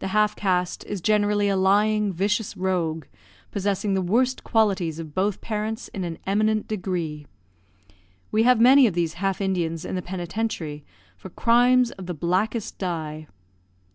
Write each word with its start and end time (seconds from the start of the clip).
The 0.00 0.08
half 0.08 0.36
caste 0.36 0.84
is 0.84 1.00
generally 1.00 1.48
a 1.48 1.56
lying, 1.56 2.12
vicious 2.12 2.58
rogue, 2.58 3.06
possessing 3.50 3.94
the 3.94 4.02
worst 4.02 4.44
qualities 4.44 4.98
of 4.98 5.14
both 5.14 5.40
parents 5.40 5.88
in 5.94 6.04
an 6.04 6.18
eminent 6.26 6.68
degree. 6.68 7.26
We 8.30 8.42
have 8.42 8.60
many 8.60 8.86
of 8.86 8.92
these 8.92 9.14
half 9.14 9.40
Indians 9.40 9.86
in 9.86 9.94
the 9.94 10.02
penitentiary, 10.02 10.84
for 11.16 11.30
crimes 11.30 11.90
of 11.92 12.04
the 12.04 12.12
blackest 12.12 12.76
dye. 12.76 13.28